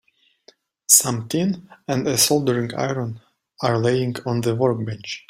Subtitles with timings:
[0.87, 3.21] Some tin and a soldering iron
[3.61, 5.19] are laying on the workbench.